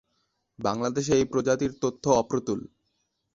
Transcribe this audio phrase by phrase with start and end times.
[0.59, 2.59] বাংলাদেশে এই প্রজাতির তথ্য অপ্রতুল।